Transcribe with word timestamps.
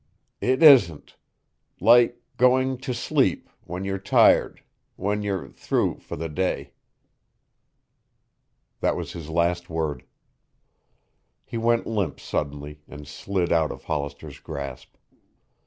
"It 0.41 0.63
isn't. 0.63 1.15
Like 1.79 2.19
going 2.35 2.79
to 2.79 2.91
sleep 2.91 3.47
when 3.65 3.85
you're 3.85 3.99
tired 3.99 4.63
when 4.95 5.21
you're 5.21 5.49
through 5.49 5.99
for 5.99 6.15
the 6.15 6.27
day." 6.27 6.71
That 8.79 8.95
was 8.95 9.13
his 9.13 9.29
last 9.29 9.69
word. 9.69 10.03
He 11.45 11.59
went 11.59 11.85
limp 11.85 12.19
suddenly 12.19 12.81
and 12.87 13.07
slid 13.07 13.51
out 13.51 13.71
of 13.71 13.83
Hollister's 13.83 14.39
grasp. 14.39 14.95